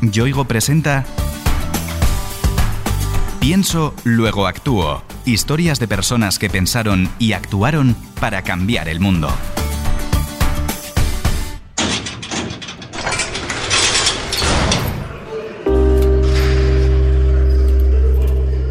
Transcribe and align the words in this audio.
Yoigo 0.00 0.44
presenta 0.44 1.04
Pienso, 3.40 3.94
luego 4.04 4.46
actúo. 4.46 5.02
Historias 5.24 5.78
de 5.78 5.88
personas 5.88 6.38
que 6.38 6.50
pensaron 6.50 7.08
y 7.18 7.32
actuaron 7.32 7.96
para 8.20 8.42
cambiar 8.42 8.88
el 8.88 9.00
mundo. 9.00 9.28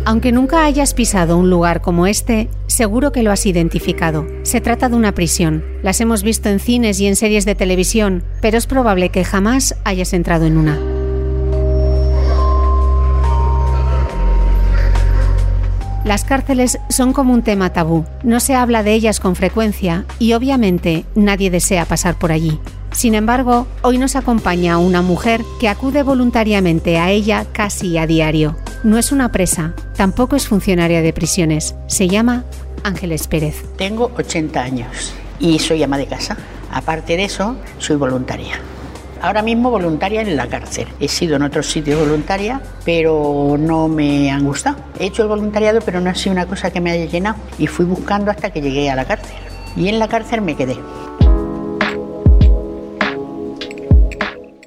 Aunque 0.08 0.32
nunca 0.32 0.66
hayas 0.66 0.94
pisado 0.94 1.38
un 1.38 1.50
lugar 1.50 1.82
como 1.82 2.06
este, 2.06 2.50
seguro 2.68 3.12
que 3.12 3.24
lo 3.24 3.32
has 3.32 3.46
identificado. 3.46 4.28
Se 4.44 4.62
trata 4.62 4.88
de 4.88 4.96
una 4.96 5.14
prisión. 5.14 5.66
Las 5.82 6.00
hemos 6.00 6.22
visto 6.22 6.50
en 6.50 6.60
cines 6.60 7.00
y 7.00 7.08
en 7.08 7.16
series 7.16 7.46
de 7.46 7.56
televisión, 7.56 8.24
pero 8.42 8.58
es 8.58 8.68
probable 8.68 9.10
que 9.10 9.26
jamás 9.26 9.76
hayas 9.84 10.14
entrado 10.14 10.46
en 10.46 10.58
una. 10.58 10.95
Las 16.06 16.24
cárceles 16.24 16.78
son 16.88 17.14
como 17.14 17.34
un 17.34 17.42
tema 17.42 17.74
tabú. 17.74 18.06
No 18.22 18.40
se 18.40 18.54
habla 18.54 18.84
de 18.84 18.94
ellas 18.94 19.20
con 19.20 19.36
frecuencia 19.36 20.06
y 20.20 20.34
obviamente 20.34 21.04
nadie 21.16 21.50
desea 21.50 21.86
pasar 21.86 22.14
por 22.20 22.32
allí. 22.32 22.60
Sin 22.92 23.16
embargo, 23.16 23.66
hoy 23.82 23.98
nos 23.98 24.16
acompaña 24.16 24.78
una 24.78 25.02
mujer 25.02 25.42
que 25.60 25.68
acude 25.68 26.04
voluntariamente 26.04 27.00
a 27.00 27.10
ella 27.10 27.48
casi 27.52 27.98
a 27.98 28.06
diario. 28.06 28.56
No 28.84 29.00
es 29.00 29.12
una 29.12 29.32
presa, 29.32 29.74
tampoco 29.98 30.36
es 30.36 30.48
funcionaria 30.48 31.02
de 31.02 31.12
prisiones. 31.12 31.74
Se 31.88 32.08
llama 32.08 32.46
Ángeles 32.84 33.28
Pérez. 33.28 33.66
Tengo 33.76 34.12
80 34.16 34.62
años 34.62 35.12
y 35.40 35.58
soy 35.58 35.82
ama 35.82 35.98
de 35.98 36.06
casa. 36.06 36.38
Aparte 36.72 37.18
de 37.18 37.24
eso, 37.26 37.56
soy 37.80 37.96
voluntaria. 37.96 38.60
Ahora 39.26 39.42
mismo 39.42 39.72
voluntaria 39.72 40.22
en 40.22 40.38
la 40.38 40.46
cárcel. 40.46 40.88
He 41.00 41.08
sido 41.08 41.38
en 41.38 41.42
otros 41.42 41.66
sitios 41.66 42.00
voluntaria, 42.00 42.62
pero 42.86 43.58
no 43.58 43.88
me 43.88 44.30
han 44.30 44.46
gustado. 44.46 44.78
He 45.00 45.08
hecho 45.08 45.24
el 45.24 45.28
voluntariado, 45.28 45.82
pero 45.82 46.00
no 46.00 46.12
ha 46.12 46.14
sido 46.14 46.34
una 46.34 46.46
cosa 46.46 46.70
que 46.70 46.80
me 46.80 46.92
haya 46.92 47.06
llenado. 47.06 47.36
Y 47.58 47.66
fui 47.66 47.88
buscando 47.88 48.30
hasta 48.30 48.52
que 48.52 48.62
llegué 48.62 48.88
a 48.92 48.96
la 48.96 49.06
cárcel. 49.06 49.36
Y 49.76 49.90
en 49.90 49.98
la 49.98 50.08
cárcel 50.08 50.44
me 50.44 50.56
quedé. 50.56 50.78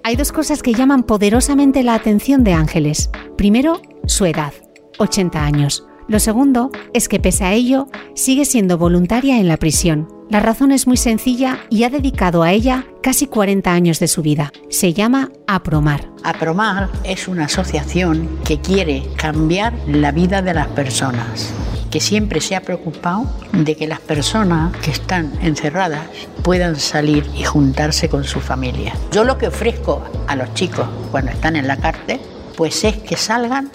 Hay 0.03 0.17
dos 0.17 0.33
cosas 0.33 0.61
que 0.61 0.75
llaman 0.75 1.05
poderosamente 1.05 1.84
la 1.84 1.95
atención 1.95 2.42
de 2.42 2.55
Ángeles. 2.55 3.11
Primero, 3.36 3.81
su 4.06 4.27
edad, 4.27 4.53
80 4.98 5.41
años. 5.41 5.86
Lo 6.09 6.19
segundo 6.19 6.73
es 6.92 7.09
que 7.09 7.20
pese 7.20 7.45
a 7.45 7.53
ello, 7.53 7.86
sigue 8.17 8.45
siendo 8.45 8.77
voluntaria 8.77 9.39
en 9.39 9.47
la 9.47 9.56
prisión. 9.56 10.17
La 10.31 10.41
razón 10.41 10.73
es 10.73 10.87
muy 10.87 10.98
sencilla 10.98 11.61
y 11.71 11.84
ha 11.84 11.91
dedicado 11.91 12.43
a 12.43 12.53
ella 12.53 12.84
casi 13.03 13.27
40 13.27 13.73
años 13.73 13.98
de 13.98 14.09
su 14.09 14.21
vida. 14.21 14.53
Se 14.69 14.93
llama 14.93 15.31
Apromar. 15.47 16.11
Apromar 16.23 16.91
es 17.03 17.29
una 17.29 17.47
asociación 17.47 18.29
que 18.45 18.61
quiere 18.61 19.05
cambiar 19.17 19.73
la 19.87 20.12
vida 20.12 20.43
de 20.43 20.53
las 20.53 20.67
personas 20.69 21.55
que 21.91 22.01
siempre 22.01 22.43
se 22.43 22.55
ha 22.55 22.61
preocupado 22.61 23.25
de 23.53 23.75
que 23.75 23.87
las 23.87 24.01
personas 24.01 24.77
que 24.77 24.91
están 24.91 25.33
encerradas 25.41 26.03
puedan 26.42 26.77
salir 26.77 27.25
y 27.35 27.45
juntarse 27.45 28.11
con 28.11 28.25
su 28.25 28.41
familia. 28.41 28.92
Yo 29.11 29.25
lo 29.25 29.39
que 29.39 29.48
ofrezco 29.48 30.05
a 30.27 30.37
los 30.37 30.53
chicos 30.53 30.87
cuando 31.11 31.31
están 31.31 31.57
en 31.57 31.67
la 31.67 31.79
cárcel, 31.79 32.20
pues 32.55 32.85
es 32.85 32.97
que 32.97 33.17
salgan, 33.17 33.70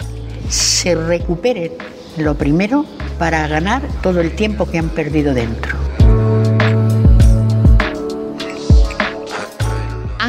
se 0.48 0.94
recuperen 0.94 1.72
lo 2.16 2.36
primero 2.36 2.84
para 3.18 3.48
ganar 3.48 3.82
todo 4.00 4.20
el 4.20 4.36
tiempo 4.36 4.66
que 4.70 4.78
han 4.78 4.90
perdido 4.90 5.34
dentro. 5.34 5.83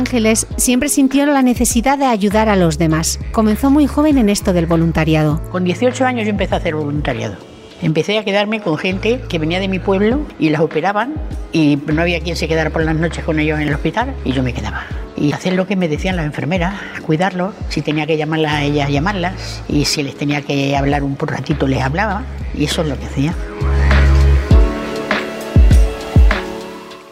Ángeles 0.06 0.46
siempre 0.56 0.88
sintió 0.88 1.26
la 1.26 1.42
necesidad 1.42 1.98
de 1.98 2.06
ayudar 2.06 2.48
a 2.48 2.56
los 2.56 2.78
demás. 2.78 3.20
Comenzó 3.32 3.72
muy 3.72 3.88
joven 3.88 4.20
en 4.20 4.30
esto 4.30 4.54
del 4.54 4.68
voluntariado. 4.68 5.42
Con 5.50 5.64
18 5.64 6.06
años 6.06 6.26
yo 6.26 6.30
empecé 6.30 6.54
a 6.54 6.60
hacer 6.60 6.76
voluntariado. 6.76 7.38
Empecé 7.82 8.20
a 8.20 8.24
quedarme 8.24 8.62
con 8.62 8.78
gente 8.78 9.20
que 9.28 9.40
venía 9.40 9.60
de 9.60 9.68
mi 9.68 9.80
pueblo 9.80 10.20
y 10.38 10.50
las 10.50 10.62
operaban 10.62 11.16
y 11.52 11.80
no 11.88 12.04
había 12.04 12.20
quien 12.20 12.36
se 12.36 12.48
quedara 12.48 12.70
por 12.70 12.84
las 12.84 12.96
noches 12.96 13.24
con 13.24 13.40
ellos 13.40 13.60
en 13.60 13.68
el 13.68 13.74
hospital 13.74 14.14
y 14.24 14.32
yo 14.32 14.44
me 14.44 14.54
quedaba. 14.54 14.84
Y 15.18 15.32
hacer 15.32 15.54
lo 15.54 15.66
que 15.66 15.76
me 15.76 15.88
decían 15.88 16.18
las 16.18 16.28
enfermeras, 16.28 16.76
cuidarlos, 17.02 17.56
si 17.70 17.82
tenía 17.82 18.06
que 18.06 18.16
llamarlas 18.16 18.54
a 18.54 18.64
ellas, 18.64 18.92
llamarlas 18.92 19.64
y 19.68 19.86
si 19.86 20.04
les 20.04 20.16
tenía 20.16 20.44
que 20.44 20.78
hablar 20.78 21.02
un 21.02 21.18
ratito 21.18 21.66
les 21.66 21.82
hablaba 21.82 22.22
y 22.54 22.66
eso 22.66 22.84
es 22.84 22.90
lo 22.90 23.00
que 23.00 23.06
hacía. 23.08 23.34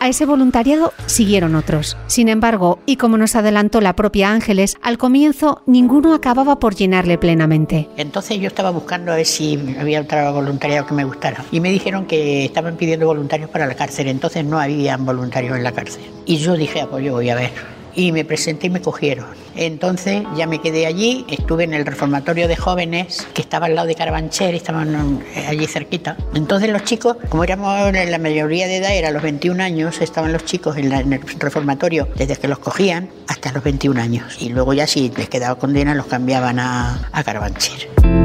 A 0.03 0.09
ese 0.09 0.25
voluntariado 0.25 0.91
siguieron 1.05 1.55
otros. 1.55 1.95
Sin 2.07 2.27
embargo, 2.27 2.77
y 2.85 2.97
como 2.97 3.17
nos 3.17 3.37
adelantó 3.37 3.79
la 3.79 3.95
propia 3.95 4.33
Ángeles, 4.33 4.75
al 4.81 4.97
comienzo 4.97 5.61
ninguno 5.65 6.13
acababa 6.13 6.59
por 6.59 6.75
llenarle 6.75 7.17
plenamente. 7.17 7.87
Entonces 7.95 8.37
yo 8.37 8.47
estaba 8.47 8.69
buscando 8.71 9.13
a 9.13 9.15
ver 9.15 9.25
si 9.25 9.57
había 9.79 10.01
otro 10.01 10.33
voluntariado 10.33 10.85
que 10.87 10.93
me 10.93 11.05
gustara. 11.05 11.45
Y 11.53 11.61
me 11.61 11.69
dijeron 11.69 12.05
que 12.05 12.43
estaban 12.43 12.75
pidiendo 12.75 13.05
voluntarios 13.05 13.49
para 13.49 13.65
la 13.65 13.75
cárcel, 13.75 14.09
entonces 14.09 14.43
no 14.43 14.59
habían 14.59 15.05
voluntarios 15.05 15.55
en 15.55 15.63
la 15.63 15.71
cárcel. 15.71 16.03
Y 16.25 16.35
yo 16.35 16.57
dije, 16.57 16.81
ah, 16.81 16.87
pues 16.91 17.09
voy 17.09 17.29
a 17.29 17.35
ver 17.35 17.51
y 17.95 18.11
me 18.11 18.25
presenté 18.25 18.67
y 18.67 18.69
me 18.69 18.81
cogieron. 18.81 19.25
Entonces 19.55 20.23
ya 20.35 20.47
me 20.47 20.59
quedé 20.59 20.85
allí, 20.85 21.25
estuve 21.29 21.63
en 21.63 21.73
el 21.73 21.85
reformatorio 21.85 22.47
de 22.47 22.55
jóvenes 22.55 23.27
que 23.33 23.41
estaba 23.41 23.67
al 23.67 23.75
lado 23.75 23.87
de 23.87 23.95
Carabanchel, 23.95 24.55
estaban 24.55 25.21
eh, 25.35 25.45
allí 25.47 25.67
cerquita. 25.67 26.17
Entonces 26.33 26.69
los 26.69 26.83
chicos, 26.83 27.17
como 27.29 27.43
éramos 27.43 27.93
la 27.93 28.17
mayoría 28.17 28.67
de 28.67 28.77
edad, 28.77 28.95
era 28.95 29.11
los 29.11 29.21
21 29.21 29.61
años, 29.61 30.01
estaban 30.01 30.33
los 30.33 30.45
chicos 30.45 30.77
en, 30.77 30.91
el 30.91 31.21
reformatorio 31.37 32.07
desde 32.15 32.35
que 32.35 32.47
los 32.47 32.59
cogían 32.59 33.09
hasta 33.27 33.51
los 33.51 33.63
21 33.63 34.01
años. 34.01 34.37
Y 34.39 34.49
luego 34.49 34.73
ya 34.73 34.87
si 34.87 35.09
les 35.09 35.29
quedaba 35.29 35.55
condena 35.55 35.93
los 35.93 36.07
cambiaban 36.07 36.59
a, 36.59 37.09
a 37.11 37.23
Carabanchel. 37.23 38.22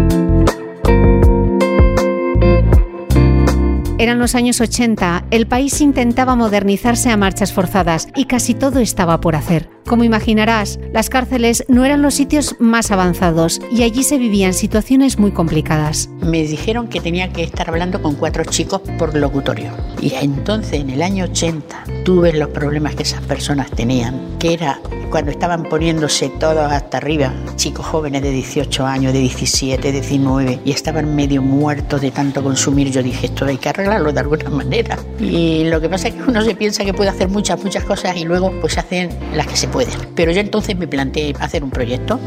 Eran 4.01 4.21
los 4.21 4.37
años 4.37 4.61
80, 4.61 5.25
el 5.33 5.49
país 5.49 5.81
intentaba 5.81 6.37
modernizarse 6.37 7.11
a 7.11 7.17
marchas 7.17 7.53
forzadas 7.53 8.07
y 8.15 8.27
casi 8.27 8.55
todo 8.55 8.79
estaba 8.79 9.21
por 9.21 9.35
hacer. 9.35 9.78
Como 9.89 10.05
imaginarás, 10.05 10.79
las 10.93 11.09
cárceles 11.09 11.65
no 11.67 11.83
eran 11.87 12.03
los 12.03 12.13
sitios 12.13 12.57
más 12.59 12.91
avanzados 12.91 13.59
y 13.73 13.85
allí 13.85 14.03
se 14.03 14.19
vivían 14.19 14.53
situaciones 14.53 15.19
muy 15.19 15.31
complicadas. 15.31 16.11
Me 16.21 16.43
dijeron 16.43 16.89
que 16.89 17.01
tenía 17.01 17.33
que 17.33 17.43
estar 17.43 17.71
hablando 17.71 18.03
con 18.03 18.15
cuatro 18.15 18.45
chicos 18.45 18.83
por 18.99 19.17
locutorio. 19.17 19.73
Y 20.03 20.13
entonces, 20.13 20.75
en 20.75 20.91
el 20.91 21.01
año 21.01 21.25
80, 21.25 21.85
tuve 22.05 22.35
los 22.35 22.51
problemas 22.51 22.97
que 22.97 23.05
esas 23.05 23.23
personas 23.23 23.71
tenían, 23.71 24.21
que 24.39 24.53
era 24.53 24.79
cuando 25.11 25.31
estaban 25.31 25.63
poniéndose 25.63 26.29
todos 26.29 26.71
hasta 26.71 26.99
arriba, 26.99 27.33
chicos 27.57 27.87
jóvenes 27.87 28.23
de 28.23 28.31
18 28.31 28.87
años, 28.87 29.13
de 29.13 29.21
17, 29.21 29.91
19, 29.91 30.61
y 30.65 30.71
estaban 30.71 31.15
medio 31.17 31.41
muertos 31.41 32.03
de 32.03 32.11
tanto 32.11 32.43
consumir, 32.43 32.91
yo 32.91 33.03
dije, 33.03 33.27
esto 33.27 33.47
hay 33.47 33.57
que 33.57 33.71
arreglarlo 33.71 34.13
de 34.13 34.21
alguna 34.21 34.51
manera. 34.51 34.99
Y 35.19 35.65
lo 35.65 35.81
que 35.81 35.89
pasa 35.89 36.09
es 36.09 36.15
que 36.15 36.23
uno 36.23 36.43
se 36.43 36.55
piensa 36.55 36.85
que 36.85 36.93
puede 36.93 37.11
hacer 37.11 37.29
muchas, 37.29 37.63
muchas 37.65 37.85
cosas 37.85 38.17
y 38.17 38.25
luego 38.25 38.53
pues 38.61 38.77
hacen 38.77 39.09
las 39.35 39.47
que 39.47 39.57
se 39.57 39.67
pueden. 39.69 39.78
Pero 40.15 40.33
yo 40.33 40.41
entonces 40.41 40.77
me 40.77 40.89
planteé 40.89 41.35
hacer 41.39 41.63
un 41.63 41.71
proyecto. 41.71 42.19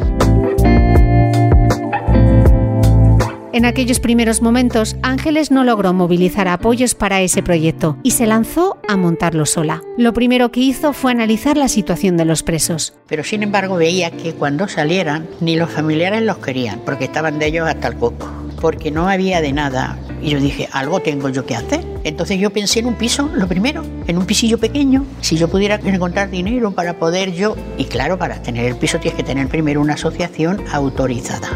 En 3.53 3.65
aquellos 3.65 3.99
primeros 3.99 4.41
momentos, 4.41 4.95
Ángeles 5.03 5.51
no 5.51 5.65
logró 5.65 5.91
movilizar 5.91 6.47
apoyos 6.47 6.95
para 6.95 7.21
ese 7.21 7.43
proyecto 7.43 7.97
y 8.01 8.11
se 8.11 8.25
lanzó 8.25 8.79
a 8.87 8.95
montarlo 8.95 9.45
sola. 9.45 9.83
Lo 9.97 10.13
primero 10.13 10.51
que 10.51 10.61
hizo 10.61 10.93
fue 10.93 11.11
analizar 11.11 11.57
la 11.57 11.67
situación 11.67 12.15
de 12.15 12.23
los 12.23 12.43
presos. 12.43 12.93
Pero 13.07 13.25
sin 13.25 13.43
embargo 13.43 13.75
veía 13.75 14.09
que 14.09 14.33
cuando 14.33 14.69
salieran 14.69 15.27
ni 15.41 15.57
los 15.57 15.69
familiares 15.69 16.23
los 16.23 16.37
querían, 16.37 16.79
porque 16.85 17.03
estaban 17.05 17.39
de 17.39 17.47
ellos 17.47 17.67
hasta 17.67 17.89
el 17.89 17.95
coco, 17.97 18.25
porque 18.61 18.91
no 18.91 19.09
había 19.09 19.41
de 19.41 19.51
nada. 19.51 19.97
Y 20.21 20.29
yo 20.29 20.39
dije, 20.39 20.69
algo 20.71 21.01
tengo 21.01 21.29
yo 21.29 21.45
que 21.45 21.55
hacer. 21.55 21.83
Entonces 22.03 22.39
yo 22.39 22.51
pensé 22.51 22.79
en 22.79 22.85
un 22.85 22.95
piso, 22.95 23.29
lo 23.33 23.47
primero, 23.47 23.83
en 24.07 24.17
un 24.17 24.25
pisillo 24.25 24.57
pequeño. 24.57 25.05
Si 25.19 25.35
yo 25.35 25.49
pudiera 25.49 25.75
encontrar 25.75 26.29
dinero 26.29 26.71
para 26.71 26.97
poder 26.97 27.33
yo... 27.33 27.55
Y 27.77 27.85
claro, 27.85 28.17
para 28.17 28.41
tener 28.41 28.65
el 28.65 28.75
piso 28.75 28.99
tienes 28.99 29.17
que 29.17 29.23
tener 29.23 29.47
primero 29.47 29.81
una 29.81 29.95
asociación 29.95 30.63
autorizada. 30.71 31.49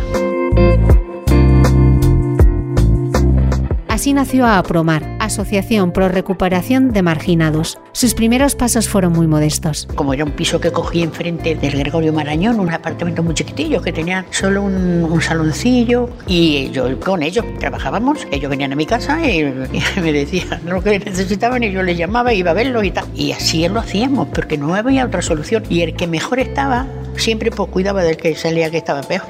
Así 4.06 4.14
nació 4.14 4.46
Apromar, 4.46 5.18
Asociación 5.20 5.92
Pro 5.92 6.10
Recuperación 6.10 6.94
de 6.94 7.02
Marginados. 7.02 7.80
Sus 7.92 8.14
primeros 8.14 8.54
pasos 8.54 8.88
fueron 8.88 9.14
muy 9.14 9.26
modestos. 9.26 9.88
Como 9.96 10.14
era 10.14 10.24
un 10.24 10.30
piso 10.30 10.62
que 10.62 10.72
cogí 10.72 11.02
enfrente 11.02 11.56
del 11.56 11.80
Gregorio 11.80 12.14
Marañón, 12.14 12.60
un 12.60 12.72
apartamento 12.72 13.24
muy 13.24 13.34
chiquitillo 13.34 13.82
que 13.82 13.92
tenía 13.92 14.24
solo 14.30 14.62
un, 14.62 15.20
saloncillo 15.24 16.08
y 16.28 16.70
yo 16.70 17.00
con 17.00 17.24
ellos 17.24 17.44
trabajábamos. 17.58 18.28
Ellos 18.30 18.52
venían 18.52 18.74
a 18.74 18.76
mi 18.76 18.86
casa 18.86 19.28
y, 19.28 19.44
me 20.00 20.14
decían 20.14 20.62
lo 20.68 20.84
que 20.84 21.00
necesitaban 21.00 21.64
y 21.64 21.72
yo 21.72 21.82
les 21.82 21.98
llamaba, 21.98 22.32
iba 22.32 22.52
a 22.52 22.54
verlos 22.54 22.84
y 22.84 22.92
tal. 22.92 23.06
Y 23.16 23.32
así 23.32 23.68
lo 23.68 23.80
hacíamos 23.80 24.28
porque 24.28 24.56
no 24.56 24.76
había 24.76 25.04
otra 25.04 25.24
solución. 25.24 25.64
Y 25.68 25.82
el 25.82 25.96
que 25.96 26.06
mejor 26.06 26.38
estaba 26.38 26.86
siempre 27.18 27.50
pues, 27.50 27.72
cuidaba 27.72 28.04
del 28.04 28.18
que 28.18 28.36
salía 28.36 28.70
que 28.70 28.78
estaba 28.78 29.02
peor. 29.02 29.26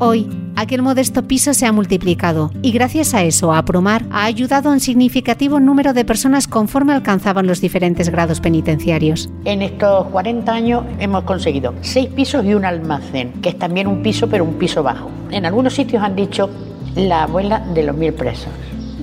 Hoy, 0.00 0.37
aquel 0.60 0.82
modesto 0.82 1.22
piso 1.22 1.54
se 1.54 1.66
ha 1.66 1.72
multiplicado 1.72 2.50
y 2.62 2.72
gracias 2.72 3.14
a 3.14 3.22
eso 3.22 3.52
Apromar 3.52 4.04
ha 4.10 4.24
ayudado 4.24 4.68
a 4.68 4.72
un 4.72 4.80
significativo 4.80 5.60
número 5.60 5.92
de 5.92 6.04
personas 6.04 6.48
conforme 6.48 6.92
alcanzaban 6.92 7.46
los 7.46 7.60
diferentes 7.60 8.08
grados 8.08 8.40
penitenciarios. 8.40 9.30
En 9.44 9.62
estos 9.62 10.06
40 10.08 10.52
años 10.52 10.84
hemos 10.98 11.22
conseguido 11.22 11.74
seis 11.82 12.08
pisos 12.08 12.44
y 12.44 12.54
un 12.54 12.64
almacén, 12.64 13.34
que 13.40 13.50
es 13.50 13.58
también 13.58 13.86
un 13.86 14.02
piso 14.02 14.28
pero 14.28 14.42
un 14.42 14.54
piso 14.54 14.82
bajo. 14.82 15.08
En 15.30 15.46
algunos 15.46 15.74
sitios 15.74 16.02
han 16.02 16.16
dicho 16.16 16.50
la 16.96 17.22
abuela 17.22 17.60
de 17.60 17.84
los 17.84 17.96
mil 17.96 18.12
presos. 18.12 18.50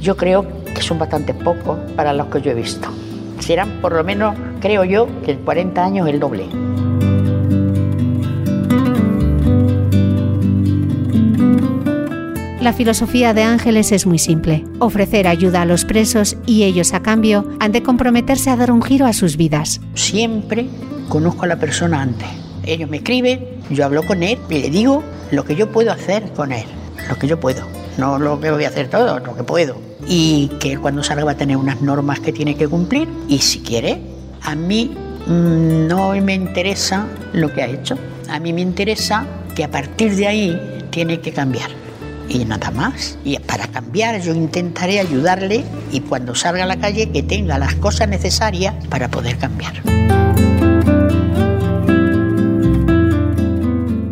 Yo 0.02 0.18
creo 0.18 0.46
que 0.74 0.82
son 0.82 1.00
bastante 1.00 1.34
pocos 1.34 1.80
para 1.96 2.12
los 2.12 2.28
que 2.28 2.42
yo 2.42 2.52
he 2.52 2.56
visto. 2.56 2.90
Serán 3.40 3.80
por 3.82 3.94
lo 3.94 4.04
menos, 4.04 4.36
creo 4.60 4.84
yo, 4.84 5.08
que 5.24 5.32
en 5.32 5.40
40 5.40 5.84
años 5.84 6.08
el 6.10 6.20
doble. 6.20 6.48
La 12.66 12.74
filosofía 12.74 13.36
de 13.36 13.44
Ángeles 13.44 13.92
es 13.92 14.08
muy 14.08 14.18
simple, 14.18 14.66
ofrecer 14.80 15.28
ayuda 15.28 15.62
a 15.62 15.66
los 15.66 15.86
presos 15.86 16.36
y 16.48 16.64
ellos 16.64 16.96
a 16.96 17.04
cambio 17.04 17.48
han 17.60 17.72
de 17.72 17.84
comprometerse 17.84 18.50
a 18.50 18.56
dar 18.56 18.72
un 18.72 18.82
giro 18.82 19.06
a 19.06 19.14
sus 19.14 19.38
vidas. 19.38 19.82
Siempre 19.94 20.66
conozco 21.08 21.44
a 21.44 21.48
la 21.48 21.60
persona 21.60 22.02
antes. 22.02 22.28
Ellos 22.64 22.90
me 22.90 22.98
escriben, 22.98 23.46
yo 23.70 23.86
hablo 23.86 24.02
con 24.02 24.24
él 24.24 24.40
y 24.50 24.62
le 24.62 24.72
digo 24.72 25.04
lo 25.30 25.46
que 25.46 25.56
yo 25.56 25.72
puedo 25.72 25.92
hacer 25.92 26.34
con 26.34 26.52
él, 26.52 26.66
lo 27.08 27.20
que 27.20 27.28
yo 27.28 27.40
puedo, 27.40 27.68
no 28.00 28.18
lo 28.18 28.42
que 28.42 28.50
voy 28.50 28.64
a 28.64 28.70
hacer 28.70 28.90
todo, 28.90 29.20
lo 29.20 29.36
que 29.36 29.44
puedo. 29.44 29.80
Y 30.08 30.48
que 30.60 30.76
cuando 30.80 31.04
salga 31.04 31.24
va 31.24 31.34
a 31.34 31.38
tener 31.38 31.58
unas 31.58 31.84
normas 31.84 32.20
que 32.20 32.34
tiene 32.34 32.56
que 32.56 32.68
cumplir 32.68 33.08
y 33.28 33.38
si 33.38 33.60
quiere, 33.60 34.02
a 34.42 34.56
mí 34.56 34.90
mm, 35.28 35.86
no 35.86 36.14
me 36.14 36.34
interesa 36.34 37.06
lo 37.32 37.54
que 37.54 37.62
ha 37.62 37.68
hecho, 37.68 37.96
a 38.28 38.40
mí 38.40 38.54
me 38.54 38.62
interesa 38.62 39.28
que 39.54 39.64
a 39.64 39.70
partir 39.70 40.16
de 40.16 40.26
ahí 40.26 40.88
tiene 40.90 41.20
que 41.20 41.32
cambiar 41.32 41.85
y 42.30 42.46
nada 42.46 42.72
más. 42.72 43.18
Y 43.24 43.38
para 43.40 43.68
cambiar 43.68 44.22
yo 44.22 44.34
intentaré 44.34 45.00
ayudarle 45.00 45.64
y 45.92 46.02
cuando 46.02 46.36
salga 46.36 46.64
a 46.64 46.68
la 46.68 46.78
calle 46.78 47.10
que 47.10 47.24
tenga 47.24 47.58
las 47.58 47.76
cosas 47.76 48.10
necesarias 48.10 48.74
para 48.90 49.10
poder 49.10 49.38
cambiar. 49.38 49.74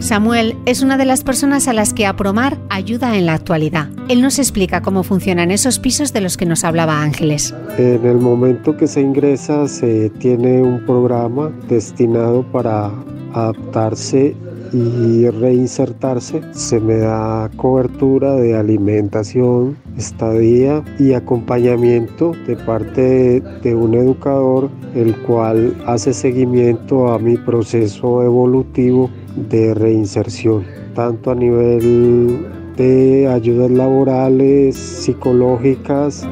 Samuel 0.04 0.57
es 0.65 0.81
una 0.81 0.98
de 0.98 1.06
las 1.06 1.24
personas 1.24 1.69
a 1.69 1.74
las 1.74 1.94
que 1.94 2.06
Apromar 2.06 2.57
ayuda 2.69 3.18
en 3.18 3.25
la 3.25 3.36
actualidad. 3.36 3.88
Él 4.10 4.21
nos 4.21 4.38
explica 4.38 4.81
cómo 4.81 5.04
funcionan 5.04 5.50
esos 5.50 5.80
pisos 5.80 6.12
de 6.12 6.19
los 6.19 6.36
que 6.36 6.45
nos 6.45 6.66
hablaba 6.66 7.01
Ángeles. 7.01 7.56
En 7.77 8.06
el 8.06 8.18
momento 8.18 8.75
que 8.75 8.86
se 8.86 9.00
ingresa 9.00 9.66
se 9.69 10.09
tiene 10.19 10.62
un 10.62 10.86
programa 10.86 11.51
destinado 11.69 12.44
para 12.51 12.92
adaptarse 13.33 14.36
y 14.74 15.30
reinsertarse. 15.30 16.42
Se 16.52 16.80
me 16.80 16.98
da 16.98 17.50
cobertura 17.56 18.36
de 18.36 18.58
alimentación, 18.58 19.78
estadía 19.98 20.84
y 21.00 21.14
acompañamiento 21.14 22.34
de 22.48 22.56
parte 22.58 23.42
de, 23.42 23.75
un 23.75 23.94
educador 23.94 24.70
el 24.96 25.16
cual 25.24 25.75
hace 25.86 26.14
seguimiento 26.14 27.12
a 27.12 27.20
mi 27.20 27.38
proceso 27.38 28.24
evolutivo 28.24 29.10
de 29.50 29.74
reinserción, 29.74 30.66
tanto 30.96 31.31
a 31.31 31.36
nivel 31.36 32.48
de 32.78 33.28
ayudas 33.28 33.72
laborales, 33.72 34.76
psicológicas. 34.76 36.28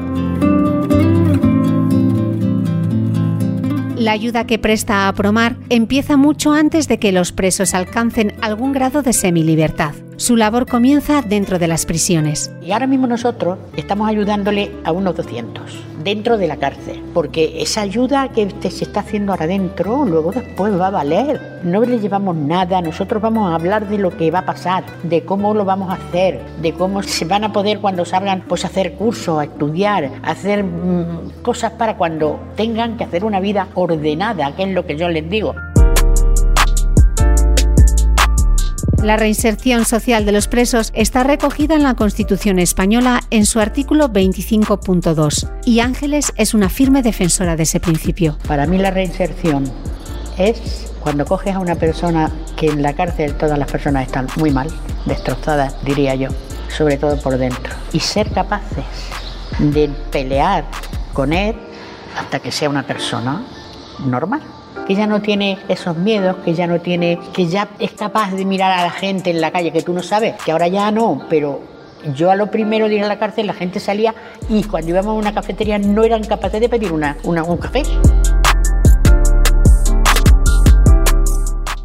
La 4.02 4.10
ayuda 4.10 4.48
que 4.48 4.58
presta 4.58 5.06
a 5.06 5.12
Promar 5.12 5.54
empieza 5.68 6.16
mucho 6.16 6.50
antes 6.50 6.88
de 6.88 6.98
que 6.98 7.12
los 7.12 7.30
presos 7.30 7.72
alcancen 7.72 8.34
algún 8.40 8.72
grado 8.72 9.02
de 9.02 9.12
semilibertad. 9.12 9.94
Su 10.22 10.36
labor 10.36 10.68
comienza 10.68 11.20
dentro 11.20 11.58
de 11.58 11.66
las 11.66 11.84
prisiones. 11.84 12.52
Y 12.62 12.70
ahora 12.70 12.86
mismo 12.86 13.08
nosotros 13.08 13.58
estamos 13.76 14.08
ayudándole 14.08 14.70
a 14.84 14.92
unos 14.92 15.16
200 15.16 15.64
dentro 16.04 16.38
de 16.38 16.46
la 16.46 16.58
cárcel, 16.58 17.02
porque 17.12 17.60
esa 17.60 17.80
ayuda 17.80 18.28
que 18.28 18.48
se 18.70 18.84
está 18.84 19.00
haciendo 19.00 19.32
ahora 19.32 19.48
dentro, 19.48 20.04
luego 20.04 20.30
después 20.30 20.78
va 20.78 20.86
a 20.86 20.90
valer. 20.90 21.60
No 21.64 21.80
le 21.80 21.98
llevamos 21.98 22.36
nada, 22.36 22.80
nosotros 22.80 23.20
vamos 23.20 23.50
a 23.50 23.56
hablar 23.56 23.88
de 23.88 23.98
lo 23.98 24.16
que 24.16 24.30
va 24.30 24.38
a 24.40 24.46
pasar, 24.46 24.84
de 25.02 25.24
cómo 25.24 25.54
lo 25.54 25.64
vamos 25.64 25.90
a 25.90 25.94
hacer, 25.94 26.40
de 26.60 26.72
cómo 26.72 27.02
se 27.02 27.24
van 27.24 27.42
a 27.42 27.52
poder 27.52 27.80
cuando 27.80 28.04
salgan, 28.04 28.44
pues 28.46 28.64
hacer 28.64 28.94
cursos, 28.94 29.42
estudiar, 29.42 30.08
hacer 30.22 30.62
mm, 30.62 31.42
cosas 31.42 31.72
para 31.72 31.96
cuando 31.96 32.38
tengan 32.54 32.96
que 32.96 33.02
hacer 33.02 33.24
una 33.24 33.40
vida 33.40 33.66
ordenada, 33.74 34.54
que 34.54 34.62
es 34.62 34.68
lo 34.68 34.86
que 34.86 34.96
yo 34.96 35.08
les 35.08 35.28
digo. 35.28 35.56
La 39.02 39.16
reinserción 39.16 39.84
social 39.84 40.24
de 40.24 40.30
los 40.30 40.46
presos 40.46 40.92
está 40.94 41.24
recogida 41.24 41.74
en 41.74 41.82
la 41.82 41.94
Constitución 41.94 42.60
española 42.60 43.20
en 43.30 43.46
su 43.46 43.58
artículo 43.58 44.08
25.2 44.08 45.50
y 45.64 45.80
Ángeles 45.80 46.32
es 46.36 46.54
una 46.54 46.68
firme 46.68 47.02
defensora 47.02 47.56
de 47.56 47.64
ese 47.64 47.80
principio. 47.80 48.38
Para 48.46 48.64
mí 48.64 48.78
la 48.78 48.92
reinserción 48.92 49.64
es 50.38 50.86
cuando 51.00 51.24
coges 51.24 51.56
a 51.56 51.58
una 51.58 51.74
persona 51.74 52.30
que 52.56 52.68
en 52.68 52.80
la 52.80 52.92
cárcel 52.92 53.34
todas 53.34 53.58
las 53.58 53.68
personas 53.68 54.06
están 54.06 54.28
muy 54.36 54.52
mal, 54.52 54.68
destrozadas 55.04 55.74
diría 55.84 56.14
yo, 56.14 56.28
sobre 56.68 56.96
todo 56.96 57.20
por 57.20 57.36
dentro, 57.38 57.74
y 57.92 57.98
ser 57.98 58.30
capaces 58.30 58.84
de 59.58 59.90
pelear 60.12 60.64
con 61.12 61.32
él 61.32 61.56
hasta 62.16 62.38
que 62.38 62.52
sea 62.52 62.70
una 62.70 62.86
persona 62.86 63.42
normal 64.06 64.42
que 64.86 64.94
ya 64.94 65.06
no 65.06 65.22
tiene 65.22 65.58
esos 65.68 65.96
miedos, 65.96 66.36
que 66.44 66.54
ya 66.54 66.66
no 66.66 66.80
tiene, 66.80 67.18
que 67.32 67.46
ya 67.46 67.68
es 67.78 67.92
capaz 67.92 68.32
de 68.32 68.44
mirar 68.44 68.72
a 68.78 68.82
la 68.82 68.90
gente 68.90 69.30
en 69.30 69.40
la 69.40 69.50
calle, 69.50 69.72
que 69.72 69.82
tú 69.82 69.92
no 69.92 70.02
sabes, 70.02 70.34
que 70.44 70.52
ahora 70.52 70.68
ya 70.68 70.90
no, 70.90 71.22
pero 71.28 71.60
yo 72.14 72.30
a 72.30 72.36
lo 72.36 72.50
primero 72.50 72.88
de 72.88 72.96
ir 72.96 73.04
a 73.04 73.08
la 73.08 73.18
cárcel 73.18 73.46
la 73.46 73.54
gente 73.54 73.80
salía 73.80 74.14
y 74.48 74.64
cuando 74.64 74.90
íbamos 74.90 75.12
a 75.12 75.18
una 75.18 75.34
cafetería 75.34 75.78
no 75.78 76.02
eran 76.04 76.24
capaces 76.24 76.60
de 76.60 76.68
pedir 76.68 76.92
una, 76.92 77.16
un 77.22 77.56
café. 77.56 77.82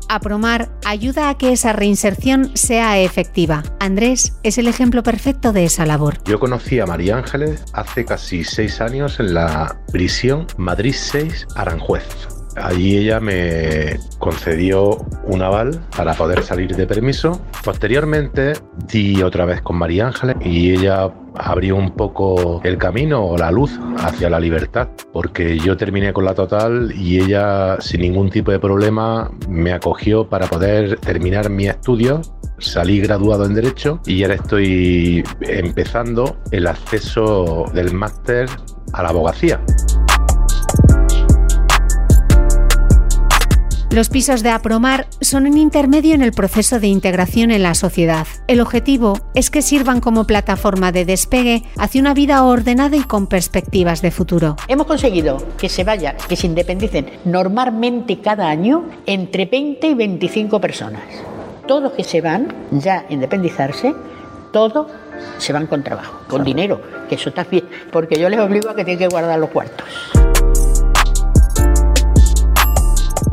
Apromar 0.09 0.69
ayuda 0.85 1.29
a 1.29 1.37
que 1.37 1.51
esa 1.51 1.73
reinserción 1.73 2.55
sea 2.55 2.97
efectiva. 2.97 3.63
Andrés 3.79 4.37
es 4.43 4.57
el 4.57 4.67
ejemplo 4.67 5.03
perfecto 5.03 5.51
de 5.51 5.65
esa 5.65 5.85
labor. 5.85 6.17
Yo 6.23 6.39
conocí 6.39 6.79
a 6.79 6.85
María 6.85 7.17
Ángeles 7.17 7.65
hace 7.73 8.05
casi 8.05 8.45
seis 8.45 8.79
años 8.79 9.19
en 9.19 9.33
la 9.33 9.77
prisión 9.91 10.47
Madrid 10.57 10.95
6 10.97 11.47
Aranjuez. 11.55 12.36
Allí 12.61 12.97
ella 12.97 13.19
me 13.19 13.99
concedió 14.19 14.97
un 15.25 15.41
aval 15.41 15.79
para 15.95 16.13
poder 16.13 16.43
salir 16.43 16.75
de 16.75 16.87
permiso. 16.87 17.39
Posteriormente 17.63 18.53
di 18.87 19.21
otra 19.21 19.45
vez 19.45 19.61
con 19.61 19.77
María 19.77 20.07
Ángeles 20.07 20.35
y 20.41 20.71
ella 20.71 21.11
abrió 21.35 21.75
un 21.75 21.91
poco 21.91 22.61
el 22.63 22.77
camino 22.77 23.23
o 23.23 23.37
la 23.37 23.51
luz 23.51 23.79
hacia 23.99 24.29
la 24.29 24.39
libertad, 24.39 24.87
porque 25.13 25.59
yo 25.59 25.77
terminé 25.77 26.13
con 26.13 26.25
la 26.25 26.33
total 26.33 26.91
y 26.95 27.19
ella 27.19 27.79
sin 27.79 28.01
ningún 28.01 28.29
tipo 28.29 28.51
de 28.51 28.59
problema 28.59 29.29
me 29.47 29.73
acogió 29.73 30.27
para 30.27 30.47
poder 30.47 30.99
terminar 30.99 31.49
mi 31.49 31.67
estudio. 31.67 32.21
Salí 32.59 32.99
graduado 32.99 33.45
en 33.45 33.53
Derecho 33.53 33.99
y 34.07 34.23
ahora 34.23 34.35
estoy 34.35 35.23
empezando 35.41 36.37
el 36.51 36.65
acceso 36.65 37.65
del 37.73 37.93
máster 37.93 38.49
a 38.93 39.03
la 39.03 39.09
abogacía. 39.09 39.61
Los 43.89 44.09
pisos 44.09 44.43
de 44.43 44.49
Apromar 44.49 45.07
son 45.21 45.47
un 45.47 45.57
intermedio 45.57 46.13
en 46.13 46.21
el 46.21 46.33
proceso 46.33 46.79
de 46.79 46.87
integración 46.87 47.51
en 47.51 47.63
la 47.63 47.73
sociedad. 47.73 48.27
El 48.47 48.59
objetivo 48.59 49.17
es 49.33 49.49
que 49.49 49.61
sirvan 49.61 50.01
como 50.01 50.25
plataforma 50.25 50.91
de 50.91 51.05
despegue 51.05 51.63
hacia 51.77 52.01
una 52.01 52.13
vida 52.13 52.43
ordenada 52.43 52.97
y 52.97 53.03
con 53.03 53.27
perspectivas 53.27 54.01
de 54.01 54.11
futuro. 54.11 54.57
Hemos 54.67 54.87
conseguido 54.87 55.37
que 55.57 55.69
se 55.69 55.85
vayan, 55.85 56.17
que 56.27 56.35
se 56.35 56.47
independicen 56.47 57.09
normalmente 57.23 58.19
cada 58.19 58.49
año 58.49 58.83
entre 59.05 59.45
20 59.45 59.87
y 59.87 59.93
25 59.93 60.59
personas. 60.59 61.03
Todos 61.65 61.93
que 61.93 62.03
se 62.03 62.19
van 62.19 62.53
ya 62.71 63.05
a 63.09 63.13
independizarse, 63.13 63.95
todos 64.51 64.87
se 65.37 65.53
van 65.53 65.65
con 65.65 65.81
trabajo, 65.81 66.23
con 66.27 66.43
dinero, 66.43 66.81
que 67.07 67.15
eso 67.15 67.29
está 67.29 67.45
bien, 67.45 67.63
porque 67.91 68.19
yo 68.19 68.27
les 68.27 68.39
obligo 68.39 68.69
a 68.69 68.75
que 68.75 68.83
tienen 68.83 68.99
que 68.99 69.07
guardar 69.07 69.39
los 69.39 69.49
cuartos. 69.49 69.87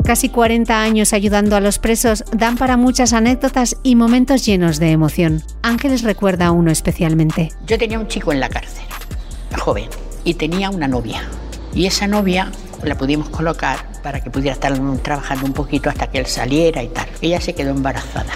Casi 0.05 0.29
40 0.29 0.83
años 0.83 1.13
ayudando 1.13 1.55
a 1.55 1.59
los 1.59 1.79
presos 1.79 2.23
dan 2.31 2.57
para 2.57 2.77
muchas 2.77 3.11
anécdotas 3.11 3.77
y 3.81 3.95
momentos 3.95 4.45
llenos 4.45 4.77
de 4.77 4.91
emoción. 4.91 5.41
Ángeles 5.63 6.03
recuerda 6.03 6.51
uno 6.51 6.69
especialmente. 6.69 7.51
Yo 7.65 7.79
tenía 7.79 7.97
un 7.97 8.07
chico 8.07 8.31
en 8.31 8.39
la 8.39 8.49
cárcel, 8.49 8.85
joven, 9.57 9.89
y 10.23 10.35
tenía 10.35 10.69
una 10.69 10.87
novia. 10.87 11.23
Y 11.73 11.87
esa 11.87 12.05
novia 12.05 12.51
la 12.83 12.95
pudimos 12.95 13.29
colocar 13.29 13.79
para 14.03 14.21
que 14.21 14.29
pudiera 14.29 14.53
estar 14.53 14.79
trabajando 15.01 15.47
un 15.47 15.53
poquito 15.53 15.89
hasta 15.89 16.05
que 16.11 16.19
él 16.19 16.27
saliera 16.27 16.83
y 16.83 16.89
tal. 16.89 17.07
Ella 17.23 17.41
se 17.41 17.55
quedó 17.55 17.71
embarazada. 17.71 18.31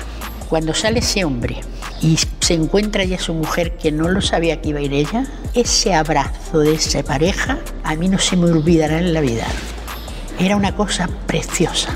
Cuando 0.49 0.73
sale 0.73 0.99
ese 0.99 1.23
hombre 1.23 1.61
y 2.01 2.17
se 2.39 2.55
encuentra 2.55 3.03
ya 3.03 3.19
su 3.19 3.35
mujer 3.35 3.77
que 3.77 3.91
no 3.91 4.07
lo 4.07 4.21
sabía 4.21 4.59
que 4.59 4.69
iba 4.69 4.79
a 4.79 4.81
ir 4.81 4.93
ella, 4.93 5.27
ese 5.53 5.93
abrazo 5.93 6.61
de 6.61 6.73
esa 6.73 7.03
pareja 7.03 7.59
a 7.83 7.95
mí 7.95 8.07
no 8.07 8.17
se 8.17 8.37
me 8.37 8.49
olvidará 8.49 8.97
en 8.97 9.13
la 9.13 9.21
vida. 9.21 9.45
Era 10.39 10.55
una 10.55 10.73
cosa 10.73 11.09
preciosa. 11.27 11.95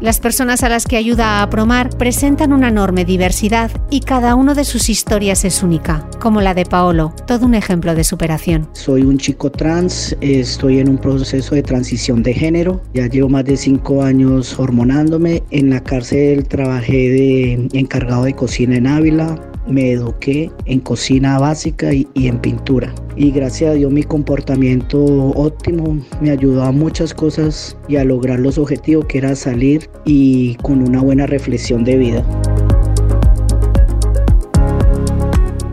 Las 0.00 0.18
personas 0.18 0.64
a 0.64 0.68
las 0.68 0.86
que 0.86 0.96
ayuda 0.96 1.42
a 1.42 1.50
Promar 1.50 1.90
presentan 1.90 2.52
una 2.52 2.68
enorme 2.68 3.04
diversidad 3.04 3.70
y 3.90 4.00
cada 4.00 4.34
uno 4.34 4.54
de 4.54 4.64
sus 4.64 4.88
historias 4.88 5.44
es 5.44 5.62
única, 5.62 6.08
como 6.18 6.40
la 6.40 6.54
de 6.54 6.64
Paolo, 6.64 7.14
todo 7.26 7.46
un 7.46 7.54
ejemplo 7.54 7.94
de 7.94 8.02
superación. 8.02 8.68
Soy 8.72 9.02
un 9.02 9.18
chico 9.18 9.52
trans, 9.52 10.16
estoy 10.20 10.80
en 10.80 10.88
un 10.88 10.98
proceso 10.98 11.54
de 11.54 11.62
transición 11.62 12.22
de 12.22 12.32
género, 12.32 12.82
ya 12.94 13.06
llevo 13.06 13.28
más 13.28 13.44
de 13.44 13.56
cinco 13.56 14.02
años 14.02 14.58
hormonándome, 14.58 15.44
en 15.50 15.70
la 15.70 15.80
cárcel 15.84 16.48
trabajé 16.48 16.92
de 16.92 17.68
encargado 17.72 18.24
de 18.24 18.32
cocina 18.32 18.76
en 18.76 18.86
Ávila, 18.86 19.38
me 19.66 19.92
eduqué 19.92 20.50
en 20.64 20.80
cocina 20.80 21.38
básica 21.38 21.92
y, 21.92 22.06
en 22.14 22.38
pintura. 22.38 22.94
Y 23.16 23.30
gracias 23.30 23.70
a 23.70 23.74
Dios 23.74 23.92
mi 23.92 24.02
comportamiento 24.02 25.02
óptimo 25.04 25.98
me 26.20 26.30
ayudó 26.30 26.62
a 26.62 26.72
muchas 26.72 27.12
cosas 27.12 27.76
y 27.88 27.96
a 27.96 28.04
lograr 28.04 28.38
los 28.38 28.58
objetivos 28.58 29.06
que 29.06 29.18
era 29.18 29.34
salir 29.34 29.90
y 30.04 30.54
con 30.56 30.86
una 30.86 31.02
buena 31.02 31.26
reflexión 31.26 31.84
de 31.84 31.98
vida. 31.98 32.39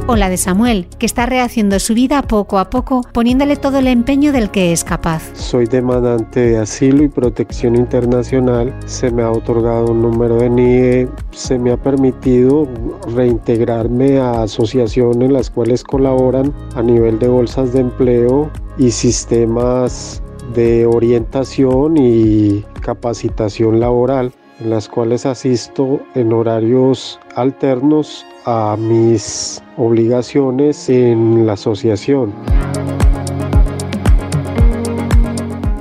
O 0.08 0.16
la 0.16 0.30
de 0.30 0.38
Samuel, 0.38 0.88
que 0.98 1.06
está 1.06 1.26
rehaciendo 1.26 1.80
su 1.80 1.94
vida 1.94 2.22
poco 2.22 2.60
a 2.60 2.70
poco, 2.70 3.02
poniéndole 3.14 3.58
todo 3.58 3.78
el 3.80 3.88
empeño 3.88 4.32
del 4.32 4.50
que 4.50 4.72
es 4.72 4.84
capaz. 4.84 5.22
Soy 5.34 5.66
demandante 5.66 6.40
de 6.40 6.58
asilo 6.58 7.04
y 7.04 7.10
protección 7.10 7.76
internacional, 7.76 8.74
se 8.86 9.12
me 9.12 9.22
ha 9.22 9.32
otorgado 9.32 9.92
un 9.92 10.02
número 10.02 10.38
de 10.38 10.50
NIE, 10.50 11.08
se 11.32 11.60
me 11.60 11.72
ha 11.72 11.78
permitido 11.78 12.68
reintegrarme 13.14 14.18
a 14.18 14.44
asociaciones 14.44 15.28
en 15.28 15.34
las 15.34 15.50
cuales 15.50 15.84
colaboran 15.84 16.54
a 16.76 16.82
nivel 16.82 17.20
de 17.20 17.28
bolsas 17.28 17.74
de 17.74 17.82
empleo 17.82 18.50
y 18.78 18.92
sistemas 18.92 20.22
de 20.54 20.86
orientación 20.86 21.98
y 21.98 22.64
capacitación 22.82 23.80
laboral 23.80 24.32
en 24.60 24.70
las 24.70 24.88
cuales 24.88 25.26
asisto 25.26 26.00
en 26.16 26.34
horarios 26.34 27.20
alternos 27.36 28.26
a 28.50 28.78
mis 28.78 29.62
obligaciones 29.76 30.88
en 30.88 31.46
la 31.46 31.54
asociación. 31.54 32.34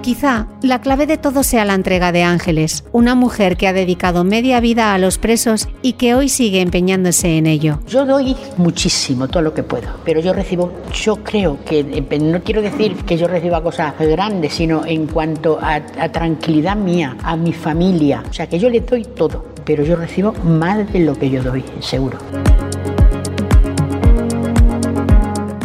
Quizá 0.07 0.47
la 0.63 0.81
clave 0.81 1.09
de 1.09 1.19
todo 1.19 1.43
sea 1.43 1.65
la 1.65 1.75
entrega 1.75 2.13
de 2.13 2.23
Ángeles, 2.23 2.85
una 2.93 3.17
mujer 3.17 3.57
que 3.57 3.67
ha 3.67 3.73
dedicado 3.73 4.23
media 4.23 4.61
vida 4.61 4.95
a 4.95 4.99
los 4.99 5.19
presos 5.19 5.69
y 5.83 5.95
que 5.95 6.15
hoy 6.15 6.29
sigue 6.29 6.61
empeñándose 6.61 7.39
en 7.39 7.47
ello. 7.49 7.81
Yo 7.89 8.07
doy 8.07 8.37
muchísimo, 8.57 9.27
todo 9.27 9.43
lo 9.43 9.53
que 9.53 9.65
puedo, 9.65 9.89
pero 10.05 10.21
yo 10.21 10.33
recibo, 10.33 10.71
yo 10.93 11.17
creo 11.25 11.59
que, 11.65 11.83
no 12.21 12.41
quiero 12.45 12.63
decir 12.63 12.95
que 12.99 13.17
yo 13.17 13.27
reciba 13.27 13.61
cosas 13.65 13.95
grandes, 13.99 14.55
sino 14.55 14.87
en 14.87 15.09
cuanto 15.09 15.59
a, 15.61 15.81
tranquilidad 16.13 16.77
mía, 16.77 17.17
a 17.25 17.37
mi 17.37 17.53
familia, 17.53 18.23
o 18.31 18.33
sea 18.33 18.47
que 18.47 18.61
yo 18.61 18.71
le 18.71 18.83
doy 18.83 19.03
todo, 19.03 19.45
pero 19.65 19.83
yo 19.83 19.97
recibo 19.97 20.33
más 20.45 20.93
de 20.93 21.01
lo 21.01 21.19
que 21.19 21.31
yo 21.31 21.43
doy, 21.43 21.65
seguro. 21.81 22.19